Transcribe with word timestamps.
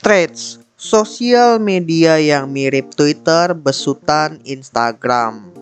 Threads, 0.00 0.56
sosial 0.80 1.60
media 1.60 2.16
yang 2.16 2.48
mirip 2.48 2.96
Twitter 2.96 3.52
besutan 3.52 4.40
Instagram. 4.48 5.52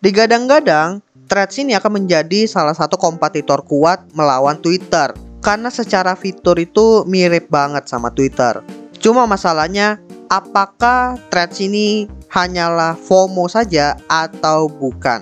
Digadang-gadang, 0.00 1.04
Threads 1.28 1.60
ini 1.60 1.76
akan 1.76 2.00
menjadi 2.00 2.48
salah 2.48 2.72
satu 2.72 2.96
kompetitor 2.96 3.60
kuat 3.68 4.00
melawan 4.16 4.56
Twitter 4.64 5.12
karena 5.44 5.68
secara 5.68 6.16
fitur 6.16 6.56
itu 6.56 7.04
mirip 7.04 7.52
banget 7.52 7.84
sama 7.84 8.08
Twitter. 8.08 8.64
Cuma 8.96 9.28
masalahnya, 9.28 10.00
apakah 10.32 11.20
Threads 11.28 11.60
ini 11.60 12.08
hanyalah 12.32 12.96
FOMO 12.96 13.44
saja 13.44 13.92
atau 14.08 14.72
bukan? 14.72 15.20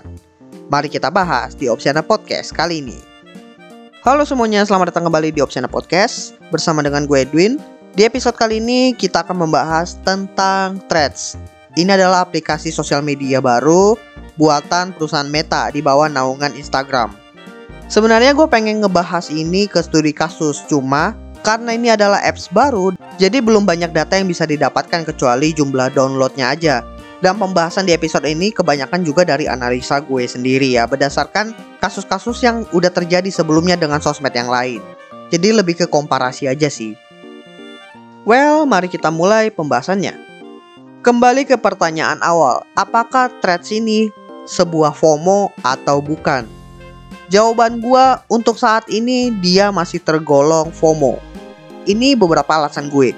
Mari 0.70 0.86
kita 0.86 1.10
bahas 1.10 1.58
di 1.58 1.66
Opsiana 1.66 2.06
Podcast 2.06 2.54
kali 2.54 2.86
ini. 2.86 2.98
Halo 4.06 4.22
semuanya, 4.22 4.62
selamat 4.62 4.94
datang 4.94 5.10
kembali 5.10 5.34
di 5.34 5.42
Opsiana 5.42 5.66
Podcast 5.66 6.38
bersama 6.54 6.86
dengan 6.86 7.02
gue 7.02 7.26
Edwin 7.26 7.77
di 7.94 8.02
episode 8.04 8.36
kali 8.36 8.60
ini 8.60 8.92
kita 8.92 9.24
akan 9.24 9.48
membahas 9.48 9.96
tentang 10.04 10.82
Threads. 10.90 11.38
Ini 11.78 11.94
adalah 11.94 12.26
aplikasi 12.26 12.74
sosial 12.74 13.00
media 13.06 13.38
baru 13.38 13.94
buatan 14.34 14.92
perusahaan 14.96 15.28
Meta 15.28 15.70
di 15.70 15.78
bawah 15.78 16.10
naungan 16.10 16.52
Instagram. 16.58 17.14
Sebenarnya 17.88 18.36
gue 18.36 18.44
pengen 18.50 18.84
ngebahas 18.84 19.32
ini 19.32 19.64
ke 19.64 19.80
studi 19.80 20.12
kasus, 20.12 20.60
cuma 20.68 21.16
karena 21.40 21.72
ini 21.72 21.88
adalah 21.88 22.20
apps 22.20 22.50
baru, 22.52 22.92
jadi 23.16 23.40
belum 23.40 23.64
banyak 23.64 23.94
data 23.94 24.18
yang 24.18 24.28
bisa 24.28 24.44
didapatkan 24.44 25.06
kecuali 25.08 25.54
jumlah 25.56 25.94
downloadnya 25.96 26.52
aja. 26.52 26.76
Dan 27.18 27.34
pembahasan 27.34 27.82
di 27.88 27.96
episode 27.96 28.30
ini 28.30 28.54
kebanyakan 28.54 29.02
juga 29.02 29.26
dari 29.26 29.50
analisa 29.50 29.98
gue 29.98 30.22
sendiri 30.28 30.78
ya, 30.78 30.86
berdasarkan 30.86 31.50
kasus-kasus 31.82 32.46
yang 32.46 32.62
udah 32.70 32.94
terjadi 32.94 33.26
sebelumnya 33.32 33.74
dengan 33.74 33.98
sosmed 33.98 34.30
yang 34.36 34.46
lain. 34.46 34.78
Jadi 35.32 35.50
lebih 35.50 35.82
ke 35.82 35.86
komparasi 35.90 36.46
aja 36.46 36.70
sih. 36.70 36.94
Well, 38.28 38.68
mari 38.68 38.92
kita 38.92 39.08
mulai 39.08 39.48
pembahasannya. 39.48 40.12
Kembali 41.00 41.48
ke 41.48 41.56
pertanyaan 41.56 42.20
awal, 42.20 42.60
apakah 42.76 43.32
threads 43.40 43.72
ini 43.72 44.12
sebuah 44.44 44.92
FOMO 44.92 45.56
atau 45.64 46.04
bukan? 46.04 46.44
Jawaban 47.32 47.80
gua 47.80 48.20
untuk 48.28 48.60
saat 48.60 48.84
ini 48.92 49.32
dia 49.40 49.72
masih 49.72 50.04
tergolong 50.04 50.68
FOMO. 50.68 51.16
Ini 51.88 52.20
beberapa 52.20 52.52
alasan 52.52 52.92
gue. 52.92 53.16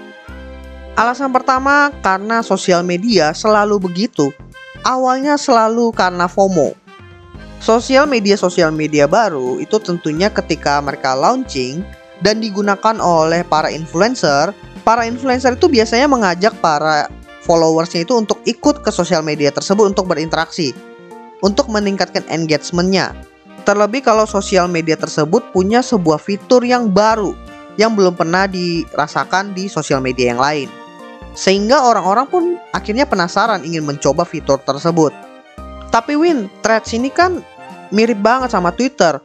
Alasan 0.95 1.35
pertama 1.35 1.91
karena 2.07 2.39
sosial 2.47 2.87
media 2.87 3.35
selalu 3.35 3.83
begitu. 3.83 4.31
Awalnya 4.87 5.35
selalu 5.35 5.91
karena 5.91 6.31
FOMO. 6.31 6.79
Sosial 7.59 8.07
media 8.07 8.39
sosial 8.39 8.71
media 8.71 9.11
baru 9.11 9.59
itu 9.59 9.75
tentunya 9.83 10.31
ketika 10.31 10.79
mereka 10.79 11.19
launching 11.19 11.83
dan 12.23 12.39
digunakan 12.39 12.95
oleh 13.03 13.43
para 13.43 13.75
influencer 13.75 14.55
para 14.83 15.05
influencer 15.07 15.55
itu 15.57 15.67
biasanya 15.69 16.07
mengajak 16.11 16.57
para 16.59 17.09
followersnya 17.45 18.05
itu 18.05 18.15
untuk 18.17 18.39
ikut 18.45 18.85
ke 18.85 18.91
sosial 18.93 19.25
media 19.25 19.51
tersebut 19.51 19.89
untuk 19.91 20.07
berinteraksi, 20.07 20.77
untuk 21.41 21.69
meningkatkan 21.73 22.25
engagementnya. 22.29 23.17
Terlebih 23.65 24.01
kalau 24.05 24.25
sosial 24.25 24.67
media 24.67 24.97
tersebut 24.97 25.53
punya 25.53 25.85
sebuah 25.85 26.17
fitur 26.17 26.65
yang 26.65 26.89
baru 26.89 27.37
yang 27.77 27.97
belum 27.97 28.17
pernah 28.17 28.45
dirasakan 28.49 29.57
di 29.57 29.69
sosial 29.69 30.01
media 30.05 30.33
yang 30.37 30.41
lain. 30.41 30.69
Sehingga 31.33 31.87
orang-orang 31.87 32.27
pun 32.27 32.43
akhirnya 32.75 33.07
penasaran 33.07 33.63
ingin 33.63 33.87
mencoba 33.87 34.27
fitur 34.27 34.59
tersebut. 34.61 35.15
Tapi 35.91 36.15
Win, 36.19 36.51
Threads 36.63 36.91
ini 36.95 37.11
kan 37.11 37.43
mirip 37.95 38.19
banget 38.23 38.55
sama 38.55 38.75
Twitter 38.75 39.19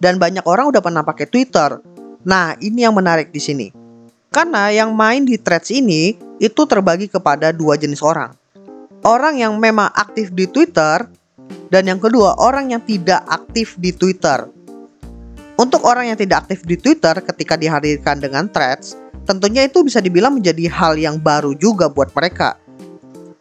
dan 0.00 0.16
banyak 0.16 0.44
orang 0.48 0.72
udah 0.72 0.80
pernah 0.80 1.04
pakai 1.04 1.28
Twitter. 1.28 1.80
Nah, 2.24 2.56
ini 2.60 2.84
yang 2.84 2.96
menarik 2.96 3.32
di 3.32 3.40
sini. 3.40 3.79
Karena 4.30 4.70
yang 4.70 4.94
main 4.94 5.26
di 5.26 5.34
threads 5.34 5.74
ini 5.74 6.14
itu 6.38 6.62
terbagi 6.62 7.10
kepada 7.10 7.50
dua 7.50 7.74
jenis 7.74 7.98
orang. 7.98 8.30
Orang 9.02 9.42
yang 9.42 9.58
memang 9.58 9.90
aktif 9.90 10.30
di 10.30 10.46
Twitter 10.46 11.02
dan 11.66 11.82
yang 11.90 11.98
kedua 11.98 12.38
orang 12.38 12.70
yang 12.70 12.82
tidak 12.86 13.26
aktif 13.26 13.74
di 13.74 13.90
Twitter. 13.90 14.46
Untuk 15.58 15.82
orang 15.82 16.14
yang 16.14 16.18
tidak 16.18 16.46
aktif 16.46 16.62
di 16.62 16.78
Twitter 16.78 17.18
ketika 17.20 17.58
dihadirkan 17.58 18.22
dengan 18.22 18.46
threads, 18.46 18.94
tentunya 19.26 19.66
itu 19.66 19.82
bisa 19.82 19.98
dibilang 19.98 20.38
menjadi 20.38 20.70
hal 20.70 20.94
yang 20.94 21.18
baru 21.18 21.52
juga 21.58 21.90
buat 21.90 22.14
mereka. 22.14 22.54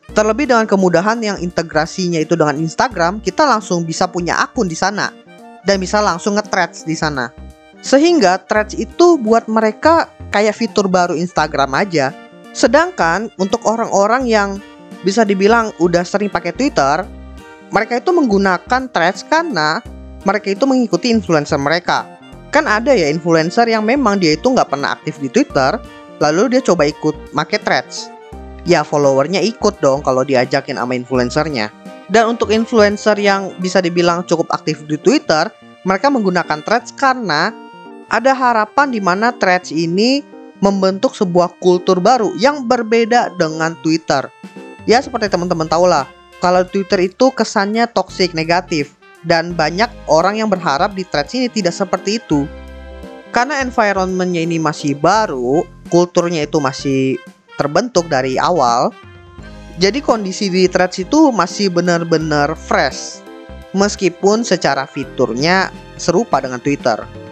Terlebih 0.10 0.50
dengan 0.50 0.66
kemudahan 0.66 1.22
yang 1.22 1.38
integrasinya 1.38 2.18
itu 2.18 2.34
dengan 2.34 2.58
Instagram, 2.58 3.22
kita 3.22 3.46
langsung 3.46 3.86
bisa 3.86 4.10
punya 4.10 4.42
akun 4.42 4.66
di 4.66 4.76
sana 4.76 5.14
dan 5.64 5.78
bisa 5.78 6.02
langsung 6.02 6.34
nge-threads 6.36 6.84
di 6.84 6.98
sana. 6.98 7.30
Sehingga 7.80 8.42
threads 8.44 8.76
itu 8.76 9.16
buat 9.22 9.48
mereka 9.48 10.12
kayak 10.30 10.58
fitur 10.58 10.90
baru 10.90 11.14
Instagram 11.18 11.74
aja. 11.78 12.14
Sedangkan 12.54 13.30
untuk 13.38 13.62
orang-orang 13.66 14.26
yang 14.26 14.50
bisa 15.06 15.24
dibilang 15.24 15.72
udah 15.78 16.02
sering 16.02 16.28
pakai 16.28 16.52
Twitter, 16.52 17.06
mereka 17.70 18.02
itu 18.02 18.10
menggunakan 18.10 18.90
Threads 18.90 19.22
karena 19.30 19.80
mereka 20.26 20.52
itu 20.52 20.66
mengikuti 20.66 21.14
influencer 21.14 21.62
mereka. 21.62 22.06
Kan 22.50 22.66
ada 22.66 22.98
ya 22.98 23.08
influencer 23.08 23.70
yang 23.70 23.86
memang 23.86 24.18
dia 24.18 24.34
itu 24.34 24.50
nggak 24.50 24.74
pernah 24.74 24.98
aktif 24.98 25.22
di 25.22 25.30
Twitter, 25.30 25.78
lalu 26.18 26.58
dia 26.58 26.62
coba 26.66 26.90
ikut 26.90 27.34
make 27.38 27.62
Threads. 27.62 28.10
Ya 28.66 28.82
followernya 28.82 29.40
ikut 29.40 29.80
dong 29.80 30.02
kalau 30.02 30.26
diajakin 30.26 30.82
sama 30.82 30.98
influencernya. 30.98 31.70
Dan 32.10 32.34
untuk 32.34 32.50
influencer 32.50 33.14
yang 33.22 33.54
bisa 33.62 33.80
dibilang 33.86 34.26
cukup 34.26 34.50
aktif 34.50 34.82
di 34.90 34.98
Twitter, 34.98 35.46
mereka 35.86 36.10
menggunakan 36.10 36.66
Threads 36.66 36.92
karena 36.98 37.54
ada 38.10 38.34
harapan 38.34 38.90
di 38.90 39.00
mana 39.00 39.30
Threads 39.34 39.70
ini 39.70 40.26
membentuk 40.60 41.16
sebuah 41.16 41.56
kultur 41.62 42.04
baru 42.04 42.36
yang 42.36 42.68
berbeda 42.68 43.38
dengan 43.38 43.78
Twitter. 43.80 44.28
Ya 44.90 45.00
seperti 45.00 45.30
teman-teman 45.32 45.70
tahu 45.70 45.86
lah, 45.88 46.10
kalau 46.44 46.66
Twitter 46.66 47.06
itu 47.06 47.32
kesannya 47.32 47.88
toxic 47.88 48.34
negatif 48.34 48.98
dan 49.24 49.54
banyak 49.54 49.88
orang 50.10 50.42
yang 50.42 50.50
berharap 50.50 50.98
di 50.98 51.06
Threads 51.06 51.38
ini 51.38 51.48
tidak 51.48 51.78
seperti 51.78 52.20
itu. 52.20 52.50
Karena 53.30 53.62
environmentnya 53.62 54.42
ini 54.42 54.58
masih 54.58 54.98
baru, 54.98 55.62
kulturnya 55.94 56.50
itu 56.50 56.58
masih 56.58 57.22
terbentuk 57.62 58.10
dari 58.10 58.42
awal, 58.42 58.90
jadi 59.78 60.02
kondisi 60.02 60.50
di 60.50 60.66
Threads 60.66 61.00
itu 61.00 61.30
masih 61.30 61.70
benar-benar 61.70 62.58
fresh. 62.58 63.22
Meskipun 63.72 64.42
secara 64.42 64.90
fiturnya 64.90 65.70
serupa 65.96 66.42
dengan 66.42 66.58
Twitter. 66.58 67.29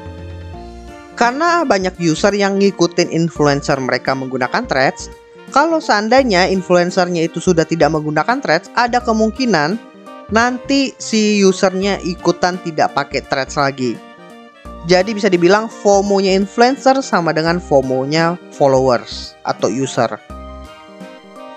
Karena 1.18 1.66
banyak 1.66 1.98
user 1.98 2.30
yang 2.38 2.62
ngikutin 2.62 3.10
influencer 3.10 3.82
mereka 3.82 4.14
menggunakan 4.14 4.70
threads, 4.70 5.10
kalau 5.50 5.82
seandainya 5.82 6.46
influencernya 6.46 7.26
itu 7.26 7.42
sudah 7.42 7.66
tidak 7.66 7.90
menggunakan 7.90 8.38
threads, 8.38 8.70
ada 8.78 9.02
kemungkinan 9.02 9.82
nanti 10.30 10.94
si 11.02 11.42
usernya 11.42 11.98
ikutan 12.06 12.62
tidak 12.62 12.94
pakai 12.94 13.26
threads 13.26 13.58
lagi. 13.58 13.98
Jadi 14.86 15.18
bisa 15.18 15.26
dibilang 15.26 15.66
FOMO-nya 15.66 16.38
influencer 16.38 17.02
sama 17.02 17.34
dengan 17.34 17.58
FOMO-nya 17.58 18.38
followers 18.54 19.34
atau 19.42 19.74
user. 19.74 20.22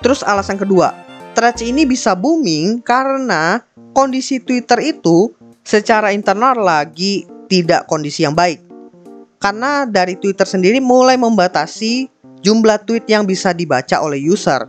Terus 0.00 0.24
alasan 0.24 0.56
kedua, 0.56 0.96
threads 1.36 1.60
ini 1.60 1.84
bisa 1.84 2.16
booming 2.16 2.80
karena 2.80 3.60
kondisi 3.92 4.40
Twitter 4.40 4.80
itu 4.80 5.36
secara 5.60 6.16
internal 6.16 6.56
lagi 6.56 7.28
tidak 7.52 7.84
kondisi 7.84 8.24
yang 8.24 8.32
baik 8.32 8.69
karena 9.40 9.88
dari 9.88 10.20
Twitter 10.20 10.44
sendiri 10.44 10.78
mulai 10.84 11.16
membatasi 11.16 12.12
jumlah 12.44 12.84
tweet 12.84 13.08
yang 13.08 13.24
bisa 13.24 13.56
dibaca 13.56 13.96
oleh 14.04 14.20
user, 14.20 14.68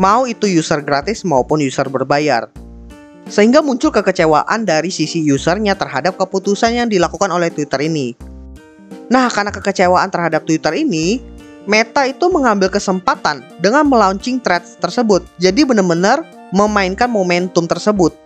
mau 0.00 0.24
itu 0.24 0.48
user 0.48 0.80
gratis 0.80 1.22
maupun 1.28 1.60
user 1.60 1.84
berbayar. 1.92 2.48
Sehingga 3.28 3.60
muncul 3.60 3.92
kekecewaan 3.92 4.64
dari 4.64 4.88
sisi 4.88 5.20
usernya 5.28 5.76
terhadap 5.76 6.16
keputusan 6.16 6.80
yang 6.80 6.88
dilakukan 6.88 7.28
oleh 7.28 7.52
Twitter 7.52 7.84
ini. 7.84 8.16
Nah, 9.12 9.28
karena 9.28 9.52
kekecewaan 9.52 10.08
terhadap 10.08 10.48
Twitter 10.48 10.72
ini, 10.72 11.20
Meta 11.68 12.08
itu 12.08 12.32
mengambil 12.32 12.72
kesempatan 12.72 13.44
dengan 13.60 13.84
melaunching 13.84 14.40
threads 14.40 14.80
tersebut. 14.80 15.20
Jadi 15.36 15.68
benar-benar 15.68 16.24
memainkan 16.48 17.12
momentum 17.12 17.68
tersebut 17.68 18.16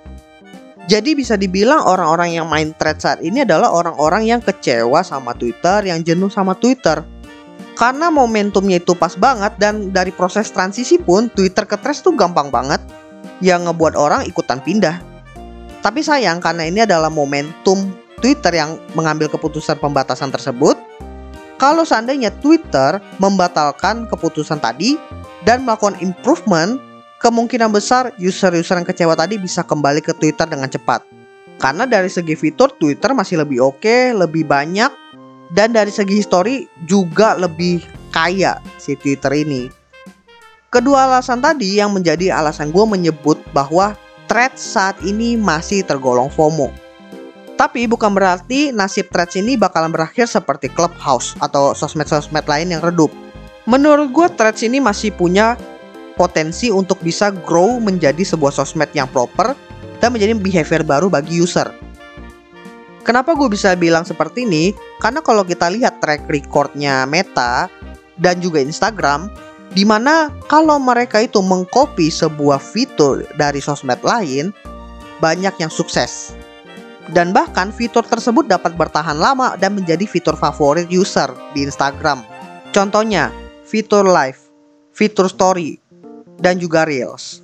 jadi 0.90 1.14
bisa 1.14 1.38
dibilang 1.38 1.86
orang-orang 1.86 2.34
yang 2.34 2.50
main 2.50 2.74
thread 2.74 2.98
saat 2.98 3.22
ini 3.22 3.46
adalah 3.46 3.70
orang-orang 3.70 4.26
yang 4.26 4.40
kecewa 4.42 5.06
sama 5.06 5.30
Twitter, 5.38 5.86
yang 5.86 6.02
jenuh 6.02 6.26
sama 6.26 6.58
Twitter. 6.58 7.06
Karena 7.78 8.10
momentumnya 8.10 8.82
itu 8.82 8.92
pas 8.98 9.14
banget 9.14 9.54
dan 9.62 9.94
dari 9.94 10.10
proses 10.10 10.50
transisi 10.50 10.98
pun 10.98 11.30
Twitter 11.30 11.64
ke 11.64 11.78
threads 11.78 12.02
tuh 12.02 12.12
gampang 12.18 12.50
banget 12.50 12.82
yang 13.38 13.64
ngebuat 13.64 13.94
orang 13.94 14.26
ikutan 14.26 14.58
pindah. 14.58 14.98
Tapi 15.82 16.02
sayang 16.02 16.42
karena 16.42 16.66
ini 16.66 16.82
adalah 16.82 17.10
momentum 17.10 17.94
Twitter 18.22 18.54
yang 18.54 18.78
mengambil 18.94 19.26
keputusan 19.30 19.78
pembatasan 19.82 20.30
tersebut. 20.30 20.78
Kalau 21.58 21.86
seandainya 21.86 22.34
Twitter 22.42 22.98
membatalkan 23.22 24.10
keputusan 24.10 24.58
tadi 24.58 24.98
dan 25.46 25.62
melakukan 25.62 25.98
improvement 26.02 26.78
kemungkinan 27.22 27.70
besar 27.70 28.10
user-user 28.18 28.82
yang 28.82 28.84
kecewa 28.84 29.14
tadi 29.14 29.38
bisa 29.38 29.62
kembali 29.62 30.02
ke 30.02 30.10
Twitter 30.18 30.44
dengan 30.44 30.66
cepat. 30.66 31.06
Karena 31.62 31.86
dari 31.86 32.10
segi 32.10 32.34
fitur 32.34 32.74
Twitter 32.74 33.14
masih 33.14 33.46
lebih 33.46 33.62
oke, 33.62 33.78
okay, 33.78 34.10
lebih 34.10 34.42
banyak 34.42 34.90
dan 35.54 35.70
dari 35.70 35.94
segi 35.94 36.18
histori 36.18 36.66
juga 36.82 37.38
lebih 37.38 37.86
kaya 38.10 38.58
si 38.82 38.98
Twitter 38.98 39.30
ini. 39.30 39.70
Kedua 40.72 41.06
alasan 41.06 41.38
tadi 41.38 41.78
yang 41.78 41.94
menjadi 41.94 42.34
alasan 42.34 42.74
gue 42.74 42.82
menyebut 42.82 43.38
bahwa 43.54 43.94
threads 44.26 44.64
saat 44.64 44.98
ini 45.06 45.38
masih 45.38 45.86
tergolong 45.86 46.32
FOMO. 46.32 46.72
Tapi 47.54 47.86
bukan 47.86 48.10
berarti 48.10 48.74
nasib 48.74 49.12
threads 49.12 49.38
ini 49.38 49.54
bakalan 49.54 49.94
berakhir 49.94 50.26
seperti 50.26 50.66
Clubhouse 50.72 51.38
atau 51.38 51.76
sosmed-sosmed 51.76 52.42
lain 52.48 52.74
yang 52.74 52.82
redup. 52.82 53.12
Menurut 53.70 54.10
gue 54.10 54.26
threads 54.34 54.66
ini 54.66 54.82
masih 54.82 55.14
punya 55.14 55.54
potensi 56.14 56.68
untuk 56.68 57.00
bisa 57.00 57.32
grow 57.32 57.80
menjadi 57.82 58.22
sebuah 58.22 58.54
sosmed 58.54 58.90
yang 58.94 59.10
proper 59.10 59.56
dan 59.98 60.14
menjadi 60.14 60.34
behavior 60.38 60.82
baru 60.82 61.06
bagi 61.10 61.38
user. 61.38 61.70
Kenapa 63.02 63.34
gue 63.34 63.50
bisa 63.50 63.74
bilang 63.74 64.06
seperti 64.06 64.46
ini? 64.46 64.70
Karena 65.02 65.18
kalau 65.18 65.42
kita 65.42 65.66
lihat 65.74 65.98
track 65.98 66.30
recordnya 66.30 67.02
Meta 67.02 67.66
dan 68.22 68.38
juga 68.38 68.62
Instagram, 68.62 69.26
di 69.74 69.82
mana 69.82 70.30
kalau 70.46 70.78
mereka 70.78 71.18
itu 71.26 71.42
mengcopy 71.42 72.14
sebuah 72.14 72.62
fitur 72.62 73.26
dari 73.34 73.58
sosmed 73.58 73.98
lain, 74.06 74.54
banyak 75.18 75.54
yang 75.58 75.72
sukses. 75.72 76.30
Dan 77.10 77.34
bahkan 77.34 77.74
fitur 77.74 78.06
tersebut 78.06 78.46
dapat 78.46 78.78
bertahan 78.78 79.18
lama 79.18 79.58
dan 79.58 79.74
menjadi 79.74 80.06
fitur 80.06 80.38
favorit 80.38 80.86
user 80.86 81.26
di 81.50 81.66
Instagram. 81.66 82.22
Contohnya, 82.70 83.34
fitur 83.66 84.06
live, 84.06 84.38
fitur 84.94 85.26
story, 85.26 85.81
dan 86.42 86.58
juga 86.58 86.84
reels. 86.84 87.40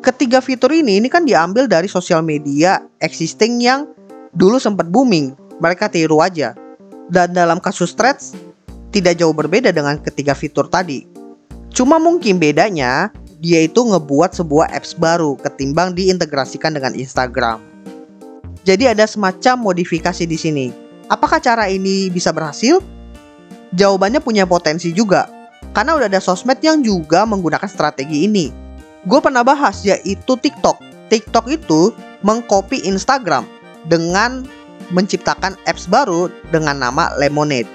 Ketiga 0.00 0.40
fitur 0.40 0.72
ini 0.72 0.98
ini 0.98 1.12
kan 1.12 1.28
diambil 1.28 1.68
dari 1.68 1.86
sosial 1.86 2.24
media 2.24 2.80
existing 3.04 3.60
yang 3.60 3.84
dulu 4.32 4.56
sempat 4.56 4.88
booming, 4.88 5.36
mereka 5.60 5.86
tiru 5.92 6.24
aja. 6.24 6.56
Dan 7.12 7.36
dalam 7.36 7.60
kasus 7.60 7.92
threads, 7.92 8.32
tidak 8.88 9.20
jauh 9.20 9.36
berbeda 9.36 9.68
dengan 9.68 10.00
ketiga 10.00 10.32
fitur 10.32 10.68
tadi. 10.68 11.04
Cuma 11.72 12.00
mungkin 12.00 12.40
bedanya, 12.40 13.12
dia 13.38 13.64
itu 13.64 13.84
ngebuat 13.84 14.34
sebuah 14.34 14.72
apps 14.72 14.96
baru 14.96 15.36
ketimbang 15.38 15.92
diintegrasikan 15.94 16.74
dengan 16.74 16.96
Instagram. 16.96 17.60
Jadi 18.64 18.84
ada 18.90 19.04
semacam 19.08 19.72
modifikasi 19.72 20.24
di 20.28 20.36
sini. 20.36 20.66
Apakah 21.08 21.40
cara 21.40 21.72
ini 21.72 22.12
bisa 22.12 22.34
berhasil? 22.34 22.84
Jawabannya 23.72 24.20
punya 24.20 24.44
potensi 24.44 24.92
juga, 24.92 25.28
karena 25.78 25.94
udah 25.94 26.10
ada 26.10 26.18
sosmed 26.18 26.58
yang 26.58 26.82
juga 26.82 27.22
menggunakan 27.22 27.70
strategi 27.70 28.26
ini. 28.26 28.50
Gue 29.06 29.22
pernah 29.22 29.46
bahas 29.46 29.86
yaitu 29.86 30.34
TikTok. 30.34 30.82
TikTok 31.06 31.46
itu 31.46 31.94
mengcopy 32.26 32.82
Instagram 32.82 33.46
dengan 33.86 34.42
menciptakan 34.90 35.54
apps 35.70 35.86
baru 35.86 36.34
dengan 36.50 36.82
nama 36.82 37.14
Lemonade. 37.14 37.70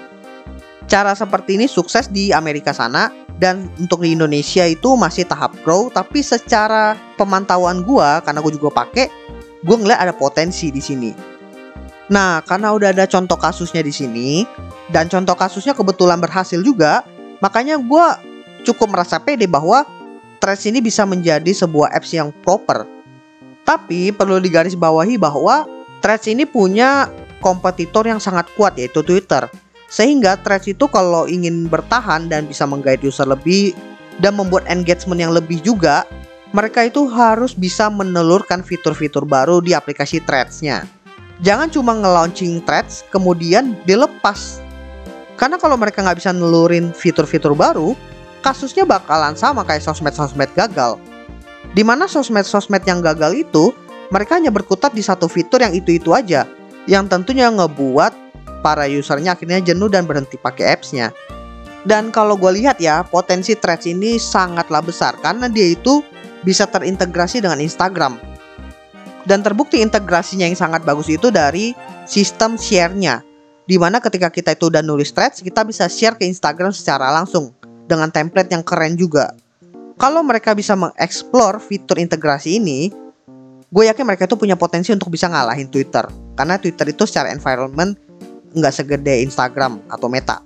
Cara 0.84 1.16
seperti 1.16 1.56
ini 1.56 1.64
sukses 1.64 2.12
di 2.12 2.28
Amerika 2.28 2.76
sana 2.76 3.08
dan 3.40 3.72
untuk 3.80 4.04
di 4.04 4.12
Indonesia 4.12 4.68
itu 4.68 5.00
masih 5.00 5.24
tahap 5.24 5.56
grow 5.64 5.88
tapi 5.88 6.20
secara 6.20 7.00
pemantauan 7.16 7.88
gua 7.88 8.20
karena 8.20 8.44
gue 8.44 8.52
juga 8.52 8.84
pakai 8.84 9.08
gue 9.64 9.76
ngeliat 9.80 10.04
ada 10.04 10.12
potensi 10.12 10.68
di 10.68 10.84
sini. 10.84 11.32
Nah, 12.12 12.44
karena 12.44 12.68
udah 12.76 12.92
ada 12.92 13.08
contoh 13.08 13.40
kasusnya 13.40 13.80
di 13.80 13.88
sini 13.88 14.44
dan 14.92 15.08
contoh 15.08 15.32
kasusnya 15.32 15.72
kebetulan 15.72 16.20
berhasil 16.20 16.60
juga, 16.60 17.00
makanya 17.44 17.76
gue 17.76 18.06
cukup 18.64 18.96
merasa 18.96 19.20
pede 19.20 19.44
bahwa 19.44 19.84
Threads 20.40 20.64
ini 20.64 20.80
bisa 20.80 21.04
menjadi 21.04 21.52
sebuah 21.52 21.92
apps 21.92 22.12
yang 22.16 22.32
proper. 22.44 22.88
Tapi 23.64 24.12
perlu 24.12 24.40
digarisbawahi 24.40 25.20
bahwa 25.20 25.68
Threads 26.00 26.28
ini 26.28 26.48
punya 26.48 27.08
kompetitor 27.44 28.08
yang 28.08 28.20
sangat 28.20 28.48
kuat 28.56 28.76
yaitu 28.80 29.04
Twitter. 29.04 29.48
Sehingga 29.88 30.40
Threads 30.40 30.68
itu 30.68 30.88
kalau 30.88 31.28
ingin 31.28 31.68
bertahan 31.68 32.28
dan 32.28 32.48
bisa 32.48 32.64
menggait 32.64 33.04
user 33.04 33.28
lebih 33.28 33.76
dan 34.20 34.36
membuat 34.36 34.64
engagement 34.68 35.20
yang 35.20 35.32
lebih 35.32 35.60
juga, 35.60 36.08
mereka 36.56 36.88
itu 36.88 37.08
harus 37.12 37.52
bisa 37.52 37.92
menelurkan 37.92 38.64
fitur-fitur 38.64 39.28
baru 39.28 39.60
di 39.60 39.76
aplikasi 39.76 40.24
Threads-nya. 40.24 40.88
Jangan 41.44 41.68
cuma 41.68 41.92
nge-launching 41.92 42.64
Threads 42.64 43.04
kemudian 43.12 43.76
dilepas. 43.84 44.63
Karena 45.34 45.58
kalau 45.58 45.74
mereka 45.74 46.02
nggak 46.02 46.18
bisa 46.22 46.30
nelurin 46.30 46.94
fitur-fitur 46.94 47.58
baru, 47.58 47.98
kasusnya 48.44 48.86
bakalan 48.86 49.34
sama 49.34 49.66
kayak 49.66 49.82
sosmed-sosmed 49.82 50.50
gagal. 50.54 51.00
Di 51.74 51.82
mana 51.82 52.06
sosmed-sosmed 52.06 52.86
yang 52.86 53.02
gagal 53.02 53.34
itu 53.34 53.74
mereka 54.14 54.38
hanya 54.38 54.54
berkutat 54.54 54.94
di 54.94 55.02
satu 55.02 55.26
fitur 55.26 55.58
yang 55.58 55.74
itu-itu 55.74 56.14
aja, 56.14 56.46
yang 56.86 57.10
tentunya 57.10 57.50
ngebuat 57.50 58.12
para 58.62 58.86
usernya 58.86 59.34
akhirnya 59.34 59.58
jenuh 59.60 59.90
dan 59.90 60.06
berhenti 60.06 60.38
pakai 60.38 60.70
appsnya. 60.70 61.10
Dan 61.84 62.08
kalau 62.08 62.38
gue 62.40 62.48
lihat 62.64 62.80
ya, 62.80 63.04
potensi 63.04 63.52
Threads 63.52 63.84
ini 63.84 64.16
sangatlah 64.16 64.80
besar 64.80 65.20
karena 65.20 65.52
dia 65.52 65.68
itu 65.76 66.00
bisa 66.40 66.64
terintegrasi 66.64 67.44
dengan 67.44 67.60
Instagram. 67.60 68.16
Dan 69.24 69.40
terbukti 69.40 69.80
integrasinya 69.80 70.48
yang 70.48 70.56
sangat 70.56 70.84
bagus 70.84 71.08
itu 71.08 71.28
dari 71.28 71.76
sistem 72.04 72.56
share-nya. 72.60 73.24
Di 73.64 73.80
mana 73.80 73.96
ketika 74.00 74.28
kita 74.28 74.52
itu 74.52 74.68
udah 74.68 74.84
nulis 74.84 75.08
threads, 75.08 75.40
kita 75.40 75.64
bisa 75.64 75.88
share 75.88 76.16
ke 76.20 76.28
Instagram 76.28 76.72
secara 76.72 77.08
langsung 77.08 77.56
dengan 77.88 78.12
template 78.12 78.52
yang 78.52 78.60
keren 78.60 78.96
juga. 78.96 79.32
Kalau 79.96 80.20
mereka 80.20 80.52
bisa 80.52 80.76
mengeksplor 80.76 81.62
fitur 81.62 81.96
integrasi 81.96 82.60
ini, 82.60 82.92
gue 83.72 83.84
yakin 83.88 84.04
mereka 84.04 84.28
itu 84.28 84.36
punya 84.36 84.58
potensi 84.58 84.92
untuk 84.92 85.08
bisa 85.08 85.30
ngalahin 85.30 85.70
Twitter 85.70 86.04
karena 86.34 86.58
Twitter 86.58 86.90
itu 86.90 87.06
secara 87.06 87.30
environment 87.30 87.94
nggak 88.54 88.74
segede 88.74 89.22
Instagram 89.24 89.80
atau 89.90 90.06
Meta. 90.10 90.42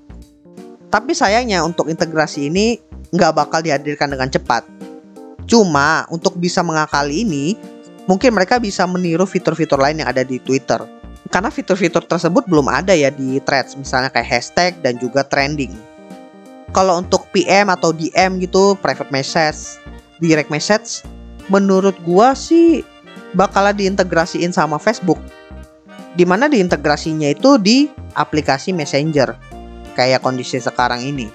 Tapi 0.88 1.12
sayangnya 1.12 1.60
untuk 1.64 1.92
integrasi 1.92 2.48
ini 2.48 2.80
nggak 3.12 3.32
bakal 3.36 3.60
dihadirkan 3.60 4.12
dengan 4.12 4.28
cepat. 4.32 4.64
Cuma 5.48 6.04
untuk 6.12 6.36
bisa 6.36 6.60
mengakali 6.60 7.24
ini, 7.24 7.56
mungkin 8.04 8.36
mereka 8.36 8.60
bisa 8.60 8.84
meniru 8.84 9.24
fitur-fitur 9.24 9.80
lain 9.80 10.04
yang 10.04 10.08
ada 10.08 10.24
di 10.24 10.36
Twitter. 10.40 10.97
Karena 11.28 11.52
fitur-fitur 11.52 12.08
tersebut 12.08 12.48
belum 12.48 12.72
ada 12.72 12.96
ya 12.96 13.12
di 13.12 13.36
threads, 13.44 13.76
misalnya 13.76 14.08
kayak 14.08 14.28
hashtag 14.28 14.72
dan 14.80 14.96
juga 14.96 15.20
trending. 15.24 15.76
Kalau 16.72 17.00
untuk 17.00 17.28
PM 17.32 17.68
atau 17.68 17.92
DM 17.92 18.40
gitu, 18.40 18.76
private 18.80 19.12
message, 19.12 19.76
direct 20.20 20.48
message, 20.48 21.04
menurut 21.52 21.96
gua 22.04 22.32
sih 22.32 22.84
bakalan 23.36 23.76
diintegrasiin 23.76 24.52
sama 24.52 24.80
Facebook. 24.80 25.20
Di 26.16 26.24
mana 26.24 26.48
diintegrasinya 26.48 27.28
itu 27.28 27.60
di 27.60 27.86
aplikasi 28.16 28.72
Messenger, 28.72 29.36
kayak 29.94 30.24
kondisi 30.24 30.58
sekarang 30.58 31.04
ini. 31.04 31.28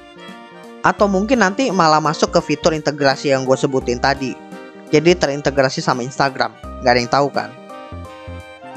Atau 0.83 1.07
mungkin 1.07 1.39
nanti 1.39 1.71
malah 1.71 2.03
masuk 2.03 2.35
ke 2.35 2.39
fitur 2.43 2.75
integrasi 2.75 3.31
yang 3.31 3.47
gue 3.47 3.55
sebutin 3.55 4.03
tadi. 4.03 4.35
Jadi 4.91 5.15
terintegrasi 5.15 5.79
sama 5.79 6.03
Instagram, 6.03 6.51
gak 6.83 6.91
ada 6.91 6.99
yang 6.99 7.07
tahu 7.07 7.31
kan. 7.31 7.62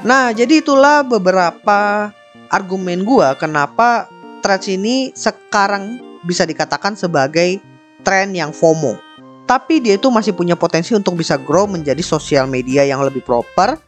Nah, 0.05 0.29
jadi 0.29 0.61
itulah 0.61 1.01
beberapa 1.01 2.11
argumen 2.53 3.03
gue 3.03 3.27
kenapa 3.41 4.07
Threads 4.45 4.69
ini 4.69 5.11
sekarang 5.17 5.99
bisa 6.23 6.45
dikatakan 6.45 6.93
sebagai 6.95 7.59
tren 8.05 8.31
yang 8.31 8.55
FOMO 8.55 9.07
tapi 9.47 9.79
dia 9.79 9.95
itu 9.95 10.11
masih 10.11 10.35
punya 10.35 10.59
potensi 10.59 10.91
untuk 10.91 11.15
bisa 11.15 11.39
grow 11.39 11.65
menjadi 11.71 12.03
sosial 12.03 12.51
media 12.51 12.83
yang 12.83 12.99
lebih 12.99 13.23
proper 13.23 13.79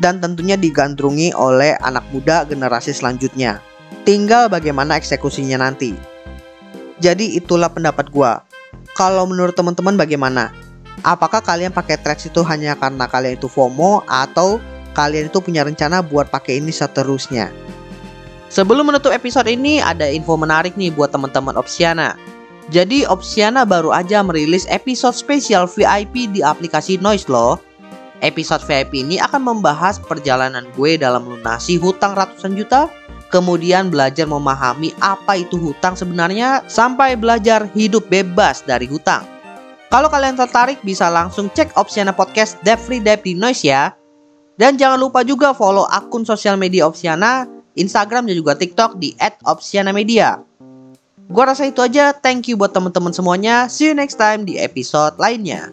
dan 0.00 0.18
tentunya 0.18 0.56
digandrungi 0.56 1.36
oleh 1.36 1.76
anak 1.84 2.08
muda 2.10 2.48
generasi 2.48 2.96
selanjutnya. 2.96 3.60
Tinggal 4.08 4.48
bagaimana 4.48 4.96
eksekusinya 4.96 5.60
nanti. 5.60 5.92
Jadi 6.98 7.36
itulah 7.36 7.68
pendapat 7.68 8.08
gua. 8.08 8.48
Kalau 8.96 9.28
menurut 9.28 9.52
teman-teman 9.52 9.94
bagaimana? 9.94 10.50
Apakah 11.04 11.44
kalian 11.44 11.70
pakai 11.70 12.00
Threads 12.00 12.32
itu 12.32 12.40
hanya 12.40 12.72
karena 12.72 13.04
kalian 13.04 13.36
itu 13.36 13.46
FOMO 13.46 14.08
atau 14.08 14.56
kalian 14.94 15.28
itu 15.28 15.42
punya 15.42 15.66
rencana 15.66 16.00
buat 16.00 16.30
pakai 16.30 16.62
ini 16.62 16.70
seterusnya? 16.70 17.50
Sebelum 18.54 18.86
menutup 18.86 19.10
episode 19.10 19.50
ini 19.50 19.82
ada 19.82 20.06
info 20.06 20.38
menarik 20.38 20.78
nih 20.78 20.94
buat 20.94 21.10
teman-teman 21.10 21.58
Opsiana. 21.58 22.14
Jadi 22.70 23.02
Opsiana 23.04 23.66
baru 23.66 23.90
aja 23.90 24.22
merilis 24.22 24.64
episode 24.70 25.18
spesial 25.18 25.66
VIP 25.66 26.30
di 26.30 26.40
aplikasi 26.40 26.96
Noise 27.02 27.26
loh. 27.26 27.58
Episode 28.22 28.62
VIP 28.62 29.02
ini 29.02 29.18
akan 29.18 29.42
membahas 29.42 29.98
perjalanan 29.98 30.70
gue 30.78 30.96
dalam 30.96 31.26
melunasi 31.26 31.76
hutang 31.76 32.14
ratusan 32.14 32.54
juta, 32.54 32.86
kemudian 33.28 33.90
belajar 33.90 34.24
memahami 34.24 34.94
apa 35.02 35.42
itu 35.42 35.58
hutang 35.58 35.98
sebenarnya, 35.98 36.62
sampai 36.70 37.18
belajar 37.18 37.66
hidup 37.74 38.06
bebas 38.06 38.62
dari 38.62 38.86
hutang. 38.86 39.26
Kalau 39.90 40.06
kalian 40.06 40.38
tertarik 40.38 40.78
bisa 40.86 41.10
langsung 41.10 41.50
cek 41.50 41.74
Opsiana 41.74 42.14
Podcast 42.14 42.56
Debt 42.62 42.78
Free 42.78 43.02
Debt 43.02 43.26
di 43.26 43.34
Noise 43.34 43.66
ya. 43.66 44.03
Dan 44.54 44.78
jangan 44.78 45.02
lupa 45.02 45.26
juga 45.26 45.50
follow 45.50 45.86
akun 45.90 46.22
sosial 46.22 46.54
media 46.54 46.86
Opsiana, 46.86 47.46
Instagram 47.74 48.30
dan 48.30 48.34
juga 48.38 48.54
TikTok 48.54 49.02
di 49.02 49.14
@opsianamedia. 49.42 50.38
Gua 51.26 51.50
rasa 51.50 51.66
itu 51.66 51.80
aja. 51.80 52.14
Thank 52.14 52.52
you 52.52 52.60
buat 52.60 52.70
teman-teman 52.70 53.10
semuanya. 53.10 53.66
See 53.66 53.90
you 53.90 53.96
next 53.96 54.20
time 54.20 54.46
di 54.46 54.60
episode 54.60 55.16
lainnya. 55.18 55.72